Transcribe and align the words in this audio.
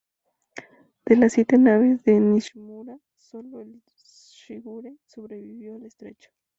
De 1.05 1.15
las 1.15 1.33
siete 1.33 1.59
naves 1.59 2.01
de 2.03 2.19
Nishimura, 2.19 2.97
sólo 3.17 3.61
el 3.61 3.83
"Shigure" 3.85 4.95
sobrevivió 5.05 5.75
al 5.75 5.85
Estrecho. 5.85 6.31